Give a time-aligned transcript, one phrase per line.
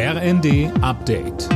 [0.00, 1.48] RND Update.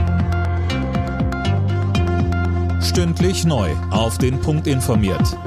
[2.83, 3.71] Stündlich neu.
[3.93, 5.39] Auf den Punkt informiert.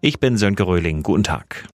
[0.00, 1.02] Ich bin Sönke Röhling.
[1.02, 1.68] Guten Tag.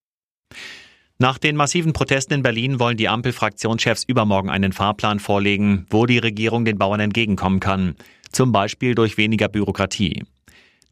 [1.20, 6.18] Nach den massiven Protesten in Berlin wollen die Ampel-Fraktionschefs übermorgen einen Fahrplan vorlegen, wo die
[6.18, 7.94] Regierung den Bauern entgegenkommen kann.
[8.32, 10.24] Zum Beispiel durch weniger Bürokratie.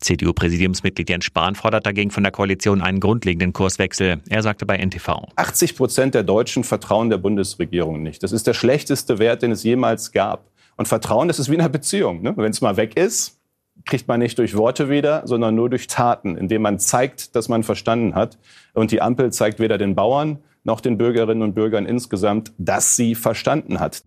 [0.01, 4.21] CDU-Präsidiumsmitglied Jens Spahn fordert dagegen von der Koalition einen grundlegenden Kurswechsel.
[4.29, 5.29] Er sagte bei NTV.
[5.37, 8.23] 80 Prozent der Deutschen vertrauen der Bundesregierung nicht.
[8.23, 10.51] Das ist der schlechteste Wert, den es jemals gab.
[10.77, 12.23] Und Vertrauen, das ist wie in einer Beziehung.
[12.23, 12.35] Ne?
[12.37, 13.41] Wenn es mal weg ist,
[13.85, 17.63] kriegt man nicht durch Worte wieder, sondern nur durch Taten, indem man zeigt, dass man
[17.63, 18.39] verstanden hat.
[18.75, 23.15] Und die Ampel zeigt weder den Bauern noch den Bürgerinnen und Bürgern insgesamt, dass sie
[23.15, 24.03] verstanden hat.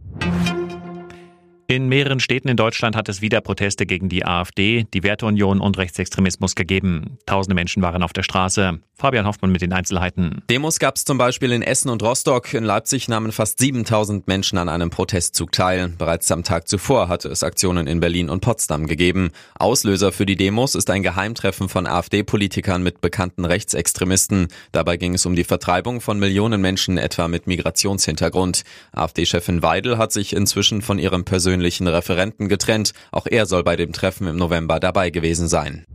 [1.71, 5.77] In mehreren Städten in Deutschland hat es wieder Proteste gegen die AfD, die Werteunion und
[5.77, 7.17] Rechtsextremismus gegeben.
[7.25, 8.81] Tausende Menschen waren auf der Straße.
[8.97, 10.43] Fabian Hoffmann mit den Einzelheiten.
[10.49, 12.53] Demos gab es zum Beispiel in Essen und Rostock.
[12.53, 15.93] In Leipzig nahmen fast 7000 Menschen an einem Protestzug teil.
[15.97, 19.31] Bereits am Tag zuvor hatte es Aktionen in Berlin und Potsdam gegeben.
[19.57, 24.49] Auslöser für die Demos ist ein Geheimtreffen von AfD-Politikern mit bekannten Rechtsextremisten.
[24.73, 28.63] Dabei ging es um die Vertreibung von Millionen Menschen etwa mit Migrationshintergrund.
[28.91, 32.93] AfD-Chefin Weidel hat sich inzwischen von ihrem persönlichen Referenten getrennt.
[33.11, 35.85] Auch er soll bei dem Treffen im November dabei gewesen sein.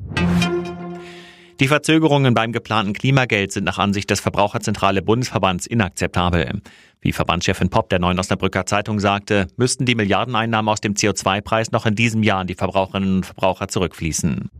[1.59, 6.61] Die Verzögerungen beim geplanten Klimageld sind nach Ansicht des Verbraucherzentrale Bundesverbands inakzeptabel.
[7.01, 11.87] Wie Verbandschefin Popp der Neuen Osnabrücker Zeitung sagte, müssten die Milliardeneinnahmen aus dem CO2-Preis noch
[11.87, 14.51] in diesem Jahr an die Verbraucherinnen und Verbraucher zurückfließen.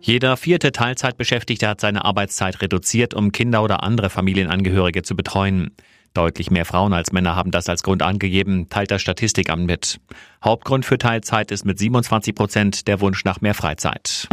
[0.00, 5.70] Jeder vierte Teilzeitbeschäftigte hat seine Arbeitszeit reduziert, um Kinder oder andere Familienangehörige zu betreuen.
[6.16, 10.00] Deutlich mehr Frauen als Männer haben das als Grund angegeben, teilt das Statistikamt mit.
[10.42, 14.26] Hauptgrund für Teilzeit ist mit 27 Prozent der Wunsch nach mehr Freizeit.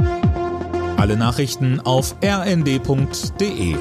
[0.96, 3.76] Alle Nachrichten auf rnd.de